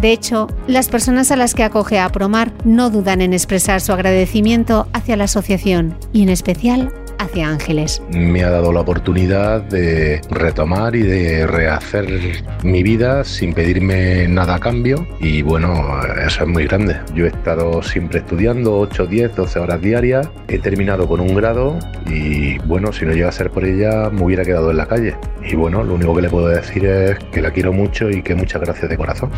De 0.01 0.11
hecho, 0.11 0.47
las 0.65 0.89
personas 0.89 1.31
a 1.31 1.35
las 1.35 1.53
que 1.53 1.63
acoge 1.63 1.99
a 1.99 2.09
Promar 2.09 2.51
no 2.65 2.89
dudan 2.89 3.21
en 3.21 3.33
expresar 3.33 3.81
su 3.81 3.93
agradecimiento 3.93 4.87
hacia 4.93 5.15
la 5.15 5.25
asociación 5.25 5.95
y 6.11 6.23
en 6.23 6.29
especial 6.29 6.91
hacia 7.19 7.49
Ángeles. 7.49 8.01
Me 8.09 8.43
ha 8.43 8.49
dado 8.49 8.73
la 8.73 8.79
oportunidad 8.79 9.61
de 9.61 10.21
retomar 10.31 10.95
y 10.95 11.03
de 11.03 11.45
rehacer 11.45 12.43
mi 12.63 12.81
vida 12.81 13.23
sin 13.23 13.53
pedirme 13.53 14.27
nada 14.27 14.55
a 14.55 14.59
cambio 14.59 15.05
y 15.19 15.43
bueno, 15.43 16.01
eso 16.25 16.43
es 16.43 16.49
muy 16.49 16.65
grande. 16.65 16.99
Yo 17.13 17.25
he 17.25 17.29
estado 17.29 17.83
siempre 17.83 18.19
estudiando 18.19 18.79
8, 18.79 19.05
10, 19.05 19.35
12 19.35 19.59
horas 19.59 19.81
diarias, 19.81 20.27
he 20.47 20.57
terminado 20.57 21.07
con 21.07 21.19
un 21.19 21.35
grado 21.35 21.77
y 22.07 22.57
bueno, 22.59 22.91
si 22.91 23.05
no 23.05 23.13
llega 23.13 23.29
a 23.29 23.31
ser 23.31 23.51
por 23.51 23.65
ella 23.65 24.09
me 24.09 24.23
hubiera 24.23 24.43
quedado 24.43 24.71
en 24.71 24.77
la 24.77 24.87
calle. 24.87 25.15
Y 25.47 25.55
bueno, 25.55 25.83
lo 25.83 25.93
único 25.93 26.15
que 26.15 26.23
le 26.23 26.29
puedo 26.29 26.47
decir 26.47 26.85
es 26.85 27.19
que 27.31 27.41
la 27.41 27.51
quiero 27.51 27.71
mucho 27.71 28.09
y 28.09 28.23
que 28.23 28.33
muchas 28.33 28.61
gracias 28.61 28.89
de 28.89 28.97
corazón. 28.97 29.29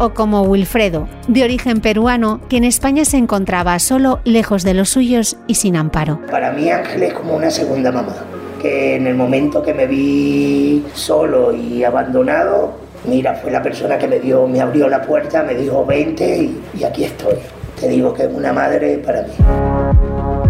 O 0.00 0.14
como 0.14 0.42
Wilfredo, 0.42 1.06
de 1.28 1.44
origen 1.44 1.80
peruano, 1.80 2.40
que 2.48 2.56
en 2.56 2.64
España 2.64 3.04
se 3.04 3.18
encontraba 3.18 3.78
solo, 3.78 4.20
lejos 4.24 4.64
de 4.64 4.74
los 4.74 4.88
suyos 4.88 5.36
y 5.46 5.56
sin 5.56 5.76
amparo. 5.76 6.18
Para 6.30 6.52
mí 6.52 6.70
Ángel 6.70 7.02
es 7.02 7.12
como 7.12 7.36
una 7.36 7.50
segunda 7.50 7.92
mamá, 7.92 8.16
que 8.60 8.96
en 8.96 9.06
el 9.06 9.14
momento 9.14 9.62
que 9.62 9.74
me 9.74 9.86
vi 9.86 10.86
solo 10.94 11.54
y 11.54 11.84
abandonado, 11.84 12.72
mira, 13.04 13.34
fue 13.34 13.50
la 13.50 13.62
persona 13.62 13.98
que 13.98 14.08
me 14.08 14.18
dio, 14.18 14.48
me 14.48 14.60
abrió 14.60 14.88
la 14.88 15.02
puerta, 15.02 15.42
me 15.42 15.54
dijo 15.54 15.84
20 15.84 16.36
y, 16.38 16.60
y 16.78 16.84
aquí 16.84 17.04
estoy. 17.04 17.36
Te 17.78 17.88
digo 17.88 18.14
que 18.14 18.24
es 18.24 18.30
una 18.32 18.52
madre 18.54 18.98
para 18.98 19.22
mí. 19.22 20.49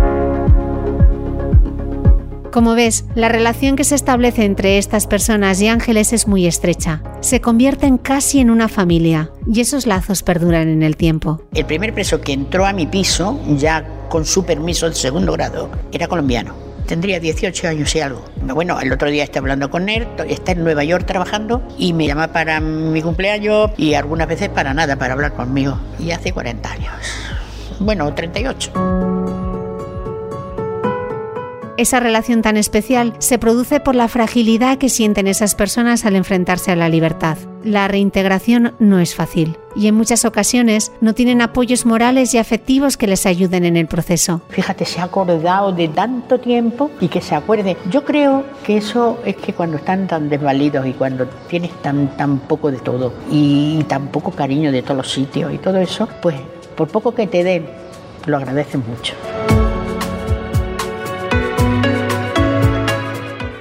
Como 2.51 2.75
ves, 2.75 3.05
la 3.15 3.29
relación 3.29 3.77
que 3.77 3.85
se 3.85 3.95
establece 3.95 4.45
entre 4.45 4.79
estas 4.79 5.07
personas 5.07 5.61
y 5.63 5.69
ángeles 5.69 6.13
es 6.13 6.27
muy 6.27 6.49
estrecha. 6.49 7.01
Se 7.21 7.41
convierten 7.41 7.97
casi 7.97 8.41
en 8.41 8.51
una 8.51 8.69
familia 8.69 9.31
y 9.47 9.61
esos 9.61 9.87
lazos 9.87 10.25
perduran 10.25 10.69
en 10.69 10.83
el 10.83 10.97
tiempo. 10.97 11.41
El 11.55 11.65
primer 11.65 11.95
preso 11.95 12.21
que 12.21 12.33
entró 12.33 12.67
a 12.67 12.73
mi 12.73 12.87
piso, 12.87 13.41
ya 13.57 13.87
con 14.09 14.25
su 14.27 14.45
permiso 14.45 14.89
de 14.89 14.97
segundo 14.97 15.33
grado, 15.33 15.71
era 15.93 16.09
colombiano. 16.09 16.55
Tendría 16.89 17.21
18 17.21 17.69
años 17.69 17.95
y 17.95 18.01
algo. 18.01 18.25
Bueno, 18.43 18.81
el 18.81 18.91
otro 18.91 19.09
día 19.11 19.23
estaba 19.23 19.45
hablando 19.45 19.71
con 19.71 19.89
él, 19.89 20.09
está 20.29 20.51
en 20.51 20.65
Nueva 20.65 20.83
York 20.83 21.07
trabajando 21.07 21.63
y 21.79 21.93
me 21.93 22.09
llama 22.09 22.33
para 22.33 22.59
mi 22.59 23.01
cumpleaños 23.01 23.71
y 23.77 23.95
algunas 23.95 24.27
veces 24.27 24.49
para 24.49 24.75
nada, 24.75 24.97
para 24.97 25.13
hablar 25.13 25.35
conmigo. 25.35 25.79
Y 26.01 26.11
hace 26.11 26.33
40 26.33 26.69
años. 26.69 26.95
Bueno, 27.79 28.13
38. 28.13 29.40
Esa 31.81 31.99
relación 31.99 32.43
tan 32.43 32.59
especial 32.59 33.15
se 33.21 33.39
produce 33.39 33.81
por 33.81 33.95
la 33.95 34.07
fragilidad 34.07 34.77
que 34.77 34.91
sienten 34.91 35.27
esas 35.27 35.55
personas 35.55 36.05
al 36.05 36.15
enfrentarse 36.15 36.71
a 36.71 36.77
la 36.77 36.91
libertad. 36.91 37.39
La 37.65 37.89
reintegración 37.89 38.75
no 38.79 38.99
es 38.99 39.15
fácil 39.15 39.57
y 39.75 39.87
en 39.87 39.95
muchas 39.95 40.27
ocasiones 40.27 40.93
no 41.01 41.15
tienen 41.15 41.41
apoyos 41.41 41.87
morales 41.87 42.35
y 42.35 42.39
afectivos 42.39 42.99
que 42.99 43.07
les 43.07 43.25
ayuden 43.25 43.65
en 43.65 43.79
el 43.79 43.87
proceso. 43.87 44.43
Fíjate, 44.51 44.85
se 44.85 45.01
ha 45.01 45.05
acordado 45.05 45.73
de 45.73 45.89
tanto 45.89 46.39
tiempo 46.39 46.91
y 47.01 47.09
que 47.09 47.23
se 47.23 47.35
acuerde. 47.35 47.79
Yo 47.89 48.05
creo 48.05 48.45
que 48.63 48.77
eso 48.77 49.19
es 49.25 49.37
que 49.37 49.55
cuando 49.55 49.79
están 49.79 50.07
tan 50.07 50.29
desvalidos 50.29 50.87
y 50.87 50.93
cuando 50.93 51.29
tienes 51.49 51.73
tan, 51.81 52.15
tan 52.15 52.41
poco 52.41 52.71
de 52.71 52.77
todo 52.77 53.15
y 53.31 53.83
tan 53.85 54.09
poco 54.09 54.33
cariño 54.33 54.71
de 54.71 54.83
todos 54.83 54.99
los 54.99 55.11
sitios 55.11 55.51
y 55.55 55.57
todo 55.57 55.79
eso, 55.79 56.07
pues 56.21 56.37
por 56.77 56.89
poco 56.89 57.15
que 57.15 57.27
te 57.27 57.43
den, 57.43 57.65
lo 58.27 58.37
agradecen 58.37 58.85
mucho. 58.87 59.15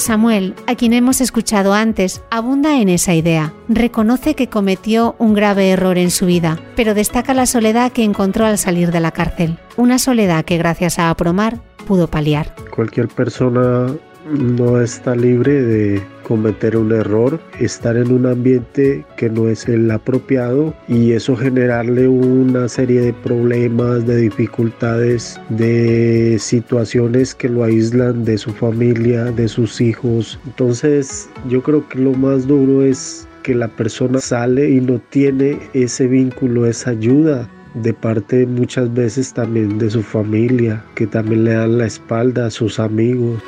Samuel, 0.10 0.56
a 0.66 0.74
quien 0.74 0.94
hemos 0.94 1.22
escuchado 1.22 1.72
antes, 1.72 2.24
abunda 2.32 2.82
en 2.82 2.89
esa 2.89 3.13
idea. 3.13 3.54
Reconoce 3.68 4.34
que 4.34 4.48
cometió 4.50 5.16
un 5.20 5.36
grave 5.36 5.70
error 5.70 6.00
en 6.00 6.10
su 6.10 6.25
vida, 6.25 6.58
pero 6.75 6.96
destaca 6.96 7.36
la 7.36 7.46
soledad 7.46 7.92
que 7.92 8.04
encontró 8.04 8.48
al 8.48 8.58
salir 8.58 8.92
de 8.92 9.01
la 9.01 9.12
cárcel. 9.12 9.60
Una 9.78 10.00
soledad 10.00 10.46
que 10.46 10.58
gracias 10.58 10.98
a 10.98 11.12
Apromar 11.12 11.60
pudo 11.86 12.08
paliar. 12.08 12.56
Cualquier 12.75 13.08
persona 13.08 13.94
no 14.32 14.82
está 14.82 15.16
libre 15.16 15.62
de 15.62 16.01
cometer 16.29 16.77
un 16.77 16.91
error, 16.91 17.39
estar 17.59 17.98
en 17.98 18.12
un 18.12 18.27
ambiente 18.27 19.03
que 19.17 19.31
no 19.31 19.50
es 19.50 19.67
el 19.67 19.89
apropiado 19.89 20.75
y 20.88 21.13
eso 21.13 21.36
generarle 21.36 22.07
una 22.07 22.69
serie 22.69 23.01
de 23.01 23.13
problemas, 23.13 24.05
de 24.05 24.15
dificultades, 24.17 25.41
de 25.50 26.38
situaciones 26.39 27.33
que 27.33 27.50
lo 27.50 27.63
aíslan 27.63 28.25
de 28.25 28.38
su 28.38 28.51
familia, 28.51 29.25
de 29.25 29.48
sus 29.48 29.81
hijos. 29.81 30.39
Entonces 30.45 31.27
yo 31.50 31.63
creo 31.63 31.89
que 31.89 31.98
lo 31.98 32.13
más 32.13 32.45
duro 32.45 32.83
es 32.83 33.27
que 33.41 33.55
la 33.55 33.67
persona 33.67 34.19
sale 34.19 34.69
y 34.69 34.81
no 34.81 35.01
tiene 35.09 35.57
ese 35.74 36.05
vínculo, 36.05 36.67
esa 36.67 36.91
ayuda 36.91 37.50
de 37.74 37.93
parte 37.93 38.45
muchas 38.45 38.93
veces 38.93 39.33
también 39.33 39.79
de 39.79 39.89
su 39.89 40.03
familia, 40.03 40.86
que 40.93 41.07
también 41.07 41.43
le 41.43 41.53
dan 41.53 41.79
la 41.79 41.88
espalda 41.88 42.45
a 42.45 42.51
sus 42.51 42.79
amigos. 42.79 43.41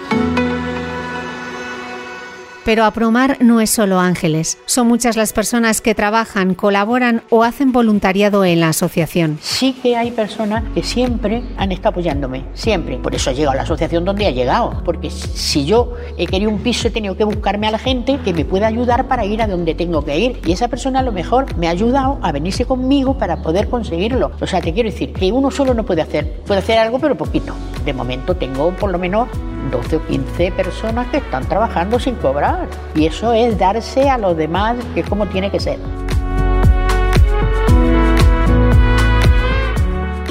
Pero 2.63 2.85
Apromar 2.85 3.37
no 3.41 3.59
es 3.59 3.71
solo 3.71 3.99
ángeles, 3.99 4.59
son 4.65 4.87
muchas 4.87 5.17
las 5.17 5.33
personas 5.33 5.81
que 5.81 5.95
trabajan, 5.95 6.53
colaboran 6.53 7.23
o 7.31 7.43
hacen 7.43 7.71
voluntariado 7.71 8.45
en 8.45 8.59
la 8.59 8.69
asociación. 8.69 9.39
Sí 9.41 9.73
que 9.81 9.97
hay 9.97 10.11
personas 10.11 10.63
que 10.75 10.83
siempre 10.83 11.41
han 11.57 11.71
estado 11.71 11.89
apoyándome, 11.89 12.45
siempre. 12.53 12.97
Por 12.97 13.15
eso 13.15 13.31
he 13.31 13.33
llegado 13.33 13.53
a 13.53 13.55
la 13.55 13.63
asociación 13.63 14.05
donde 14.05 14.27
ha 14.27 14.31
llegado, 14.31 14.83
porque 14.85 15.09
si 15.09 15.65
yo 15.65 15.93
he 16.17 16.27
querido 16.27 16.51
un 16.51 16.59
piso 16.59 16.87
he 16.87 16.91
tenido 16.91 17.17
que 17.17 17.23
buscarme 17.23 17.67
a 17.67 17.71
la 17.71 17.79
gente 17.79 18.19
que 18.23 18.31
me 18.31 18.45
pueda 18.45 18.67
ayudar 18.67 19.07
para 19.07 19.25
ir 19.25 19.41
a 19.41 19.47
donde 19.47 19.73
tengo 19.73 20.05
que 20.05 20.19
ir. 20.19 20.39
Y 20.45 20.51
esa 20.51 20.67
persona 20.67 20.99
a 20.99 21.03
lo 21.03 21.11
mejor 21.11 21.57
me 21.57 21.67
ha 21.67 21.71
ayudado 21.71 22.19
a 22.21 22.31
venirse 22.31 22.65
conmigo 22.65 23.17
para 23.17 23.41
poder 23.41 23.69
conseguirlo. 23.69 24.31
O 24.39 24.45
sea, 24.45 24.61
te 24.61 24.71
quiero 24.71 24.89
decir 24.89 25.13
que 25.13 25.31
uno 25.31 25.49
solo 25.49 25.73
no 25.73 25.83
puede 25.83 26.03
hacer, 26.03 26.41
puede 26.45 26.59
hacer 26.59 26.77
algo 26.77 26.99
pero 26.99 27.17
poquito. 27.17 27.55
De 27.83 27.93
momento 27.93 28.35
tengo 28.35 28.71
por 28.71 28.91
lo 28.91 28.99
menos 28.99 29.27
12 29.69 29.97
o 29.97 30.07
15 30.07 30.51
personas 30.51 31.07
que 31.07 31.17
están 31.17 31.47
trabajando 31.47 31.99
sin 31.99 32.15
cobrar. 32.15 32.67
Y 32.95 33.05
eso 33.05 33.33
es 33.33 33.57
darse 33.57 34.09
a 34.09 34.17
los 34.17 34.35
demás, 34.35 34.77
que 34.93 35.01
es 35.01 35.09
como 35.09 35.27
tiene 35.27 35.51
que 35.51 35.59
ser. 35.59 35.79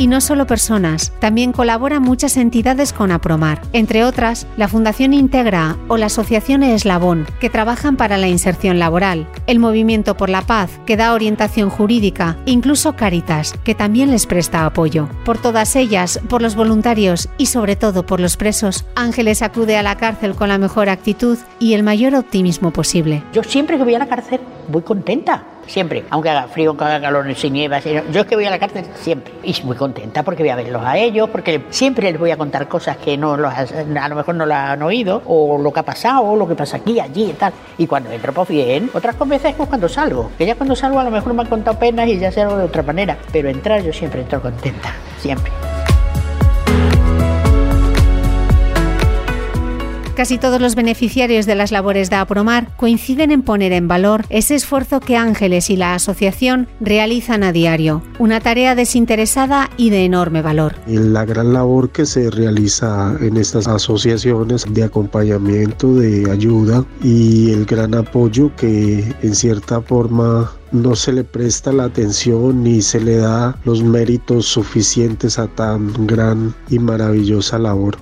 Y 0.00 0.06
no 0.06 0.22
solo 0.22 0.46
personas, 0.46 1.12
también 1.18 1.52
colaboran 1.52 2.00
muchas 2.00 2.38
entidades 2.38 2.94
con 2.94 3.12
Apromar, 3.12 3.60
entre 3.74 4.02
otras 4.02 4.46
la 4.56 4.66
Fundación 4.66 5.12
Integra 5.12 5.76
o 5.88 5.98
la 5.98 6.06
Asociación 6.06 6.62
Eslabón, 6.62 7.26
que 7.38 7.50
trabajan 7.50 7.98
para 7.98 8.16
la 8.16 8.26
inserción 8.26 8.78
laboral, 8.78 9.28
el 9.46 9.58
Movimiento 9.58 10.16
por 10.16 10.30
la 10.30 10.40
Paz, 10.40 10.70
que 10.86 10.96
da 10.96 11.12
orientación 11.12 11.68
jurídica, 11.68 12.38
incluso 12.46 12.96
Caritas, 12.96 13.52
que 13.62 13.74
también 13.74 14.10
les 14.10 14.24
presta 14.24 14.64
apoyo. 14.64 15.06
Por 15.26 15.36
todas 15.36 15.76
ellas, 15.76 16.18
por 16.30 16.40
los 16.40 16.54
voluntarios 16.56 17.28
y 17.36 17.44
sobre 17.44 17.76
todo 17.76 18.06
por 18.06 18.20
los 18.20 18.38
presos, 18.38 18.86
Ángeles 18.94 19.42
acude 19.42 19.76
a 19.76 19.82
la 19.82 19.98
cárcel 19.98 20.34
con 20.34 20.48
la 20.48 20.56
mejor 20.56 20.88
actitud 20.88 21.36
y 21.58 21.74
el 21.74 21.82
mayor 21.82 22.14
optimismo 22.14 22.72
posible. 22.72 23.22
Yo 23.34 23.42
siempre 23.42 23.76
que 23.76 23.84
voy 23.84 23.96
a 23.96 23.98
la 23.98 24.08
cárcel 24.08 24.40
voy 24.68 24.80
contenta 24.80 25.44
siempre, 25.70 26.04
aunque 26.10 26.30
haga 26.30 26.48
frío, 26.48 26.70
aunque 26.70 26.84
haga 26.84 27.00
calor, 27.00 27.34
sin 27.34 27.52
nieva, 27.52 27.78
yo 27.78 28.20
es 28.20 28.26
que 28.26 28.34
voy 28.34 28.44
a 28.44 28.50
la 28.50 28.58
cárcel 28.58 28.84
siempre 28.94 29.32
y 29.42 29.54
muy 29.62 29.76
contenta 29.76 30.22
porque 30.22 30.42
voy 30.42 30.50
a 30.50 30.56
verlos 30.56 30.82
a 30.84 30.98
ellos, 30.98 31.30
porque 31.30 31.64
siempre 31.70 32.10
les 32.10 32.20
voy 32.20 32.30
a 32.30 32.36
contar 32.36 32.68
cosas 32.68 32.96
que 32.96 33.16
no 33.16 33.36
los, 33.36 33.52
a 33.52 34.08
lo 34.08 34.16
mejor 34.16 34.34
no 34.34 34.46
las 34.46 34.70
han 34.70 34.82
oído, 34.82 35.22
o 35.26 35.58
lo 35.58 35.72
que 35.72 35.80
ha 35.80 35.84
pasado, 35.84 36.22
o 36.22 36.36
lo 36.36 36.48
que 36.48 36.54
pasa 36.54 36.78
aquí, 36.78 36.98
allí 36.98 37.30
y 37.30 37.32
tal. 37.34 37.52
Y 37.78 37.86
cuando 37.86 38.10
entro, 38.10 38.32
pues 38.32 38.48
bien. 38.48 38.90
Otras 38.92 39.16
veces 39.28 39.54
pues 39.56 39.68
cuando 39.68 39.88
salgo, 39.88 40.30
que 40.36 40.46
ya 40.46 40.56
cuando 40.56 40.74
salgo 40.74 40.98
a 40.98 41.04
lo 41.04 41.10
mejor 41.10 41.34
me 41.34 41.42
han 41.42 41.48
contado 41.48 41.78
penas 41.78 42.08
y 42.08 42.18
ya 42.18 42.32
salgo 42.32 42.56
de 42.56 42.64
otra 42.64 42.82
manera, 42.82 43.16
pero 43.32 43.48
entrar 43.48 43.82
yo 43.82 43.92
siempre 43.92 44.22
entro 44.22 44.42
contenta, 44.42 44.92
siempre. 45.18 45.52
Casi 50.20 50.36
todos 50.36 50.60
los 50.60 50.74
beneficiarios 50.74 51.46
de 51.46 51.54
las 51.54 51.72
labores 51.72 52.10
de 52.10 52.16
Apromar 52.16 52.76
coinciden 52.76 53.30
en 53.30 53.40
poner 53.40 53.72
en 53.72 53.88
valor 53.88 54.26
ese 54.28 54.54
esfuerzo 54.54 55.00
que 55.00 55.16
Ángeles 55.16 55.70
y 55.70 55.76
la 55.76 55.94
asociación 55.94 56.68
realizan 56.78 57.42
a 57.42 57.52
diario, 57.52 58.02
una 58.18 58.38
tarea 58.38 58.74
desinteresada 58.74 59.70
y 59.78 59.88
de 59.88 60.04
enorme 60.04 60.42
valor. 60.42 60.74
La 60.86 61.24
gran 61.24 61.54
labor 61.54 61.88
que 61.88 62.04
se 62.04 62.30
realiza 62.30 63.16
en 63.22 63.38
estas 63.38 63.66
asociaciones 63.66 64.66
de 64.68 64.84
acompañamiento, 64.84 65.94
de 65.94 66.30
ayuda 66.30 66.84
y 67.02 67.52
el 67.52 67.64
gran 67.64 67.94
apoyo 67.94 68.54
que 68.56 69.14
en 69.22 69.34
cierta 69.34 69.80
forma 69.80 70.52
no 70.70 70.96
se 70.96 71.14
le 71.14 71.24
presta 71.24 71.72
la 71.72 71.84
atención 71.84 72.62
ni 72.62 72.82
se 72.82 73.00
le 73.00 73.16
da 73.16 73.58
los 73.64 73.82
méritos 73.82 74.44
suficientes 74.44 75.38
a 75.38 75.46
tan 75.46 75.90
gran 76.06 76.54
y 76.68 76.78
maravillosa 76.78 77.58
labor. 77.58 77.96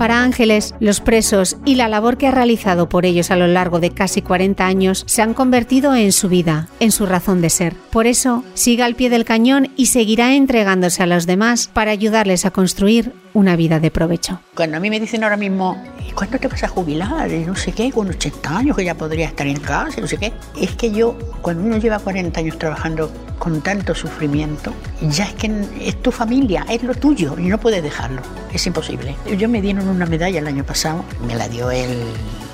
Para 0.00 0.22
Ángeles, 0.22 0.74
los 0.80 1.00
presos 1.00 1.58
y 1.66 1.74
la 1.74 1.86
labor 1.86 2.16
que 2.16 2.26
ha 2.26 2.30
realizado 2.30 2.88
por 2.88 3.04
ellos 3.04 3.30
a 3.30 3.36
lo 3.36 3.46
largo 3.46 3.80
de 3.80 3.90
casi 3.90 4.22
40 4.22 4.66
años 4.66 5.04
se 5.06 5.20
han 5.20 5.34
convertido 5.34 5.94
en 5.94 6.12
su 6.12 6.30
vida, 6.30 6.68
en 6.80 6.90
su 6.90 7.04
razón 7.04 7.42
de 7.42 7.50
ser. 7.50 7.74
Por 7.90 8.06
eso, 8.06 8.42
sigue 8.54 8.82
al 8.82 8.94
pie 8.94 9.10
del 9.10 9.26
cañón 9.26 9.68
y 9.76 9.86
seguirá 9.86 10.34
entregándose 10.34 11.02
a 11.02 11.06
los 11.06 11.26
demás 11.26 11.68
para 11.68 11.90
ayudarles 11.90 12.46
a 12.46 12.50
construir 12.50 13.12
una 13.34 13.56
vida 13.56 13.80
de 13.80 13.90
provecho. 13.90 14.40
Cuando 14.54 14.76
a 14.76 14.80
mí 14.80 14.90
me 14.90 15.00
dicen 15.00 15.22
ahora 15.22 15.36
mismo, 15.36 15.82
¿y 16.06 16.12
cuándo 16.12 16.38
te 16.38 16.48
vas 16.48 16.62
a 16.64 16.68
jubilar? 16.68 17.30
Y 17.30 17.44
no 17.44 17.54
sé 17.56 17.72
qué, 17.72 17.90
con 17.90 18.08
80 18.08 18.56
años 18.56 18.76
que 18.76 18.84
ya 18.84 18.94
podría 18.94 19.26
estar 19.26 19.46
en 19.46 19.60
casa, 19.60 20.00
no 20.00 20.06
sé 20.06 20.18
qué. 20.18 20.32
Es 20.60 20.74
que 20.74 20.90
yo, 20.90 21.16
cuando 21.40 21.62
uno 21.62 21.78
lleva 21.78 21.98
40 21.98 22.40
años 22.40 22.58
trabajando 22.58 23.10
con 23.38 23.60
tanto 23.62 23.94
sufrimiento, 23.94 24.72
ya 25.00 25.24
es 25.24 25.34
que 25.34 25.50
es 25.80 26.02
tu 26.02 26.10
familia, 26.12 26.66
es 26.68 26.82
lo 26.82 26.94
tuyo 26.94 27.36
y 27.38 27.42
no 27.42 27.58
puedes 27.58 27.82
dejarlo. 27.82 28.22
Es 28.52 28.66
imposible. 28.66 29.14
Yo 29.38 29.48
me 29.48 29.62
dieron 29.62 29.88
una 29.88 30.06
medalla 30.06 30.40
el 30.40 30.46
año 30.46 30.64
pasado, 30.64 31.04
me 31.26 31.34
la 31.34 31.48
dio 31.48 31.70
el, 31.70 32.02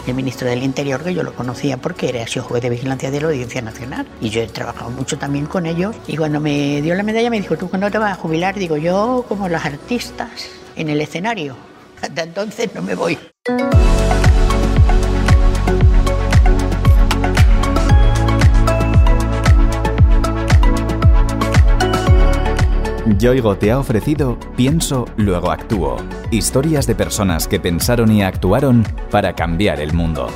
el 0.06 0.14
ministro 0.14 0.48
del 0.48 0.62
Interior, 0.62 1.02
que 1.02 1.14
yo 1.14 1.22
lo 1.22 1.34
conocía 1.34 1.76
porque 1.76 2.08
era 2.08 2.26
sido 2.26 2.44
juez 2.44 2.62
de 2.62 2.70
vigilancia 2.70 3.10
de 3.10 3.20
la 3.20 3.28
Audiencia 3.28 3.62
Nacional. 3.62 4.06
Y 4.20 4.30
yo 4.30 4.42
he 4.42 4.46
trabajado 4.46 4.90
mucho 4.90 5.18
también 5.18 5.46
con 5.46 5.66
ellos. 5.66 5.96
Y 6.06 6.16
cuando 6.16 6.40
me 6.40 6.80
dio 6.82 6.94
la 6.94 7.02
medalla 7.02 7.30
me 7.30 7.40
dijo, 7.40 7.56
¿tú 7.56 7.68
cuándo 7.68 7.90
te 7.90 7.98
vas 7.98 8.12
a 8.12 8.20
jubilar? 8.20 8.54
Digo, 8.54 8.76
yo 8.76 9.24
como 9.28 9.48
los 9.48 9.64
artistas 9.64 10.50
en 10.76 10.88
el 10.88 11.00
escenario. 11.00 11.56
Hasta 12.00 12.22
entonces 12.22 12.74
no 12.74 12.82
me 12.82 12.94
voy. 12.94 13.18
Yoigo 23.18 23.56
te 23.56 23.70
ha 23.70 23.78
ofrecido 23.78 24.38
Pienso, 24.56 25.06
luego 25.16 25.50
actúo. 25.50 25.96
Historias 26.30 26.86
de 26.86 26.94
personas 26.94 27.48
que 27.48 27.60
pensaron 27.60 28.12
y 28.12 28.22
actuaron 28.22 28.84
para 29.10 29.34
cambiar 29.34 29.80
el 29.80 29.92
mundo. 29.92 30.28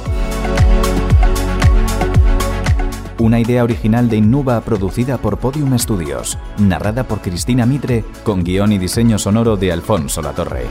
Una 3.20 3.38
idea 3.38 3.62
original 3.64 4.08
de 4.08 4.16
Innuba 4.16 4.58
producida 4.62 5.18
por 5.18 5.36
Podium 5.36 5.78
Studios, 5.78 6.38
narrada 6.56 7.04
por 7.04 7.20
Cristina 7.20 7.66
Mitre, 7.66 8.02
con 8.24 8.42
guion 8.42 8.72
y 8.72 8.78
diseño 8.78 9.18
sonoro 9.18 9.58
de 9.58 9.72
Alfonso 9.72 10.22
Latorre. 10.22 10.64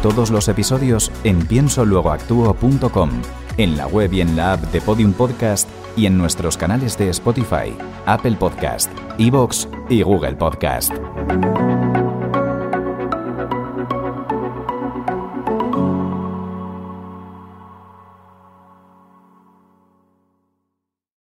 Todos 0.00 0.30
los 0.30 0.46
episodios 0.46 1.10
en 1.24 1.44
piensoluegoactuo.com, 1.44 3.10
en 3.56 3.76
la 3.76 3.88
web 3.88 4.12
y 4.12 4.20
en 4.20 4.36
la 4.36 4.52
app 4.52 4.60
de 4.70 4.80
Podium 4.80 5.12
Podcast 5.12 5.68
y 5.96 6.06
en 6.06 6.16
nuestros 6.16 6.56
canales 6.56 6.96
de 6.96 7.08
Spotify, 7.08 7.74
Apple 8.06 8.36
Podcast, 8.38 8.92
Evox 9.18 9.68
y 9.88 10.02
Google 10.02 10.36
Podcast. 10.36 10.92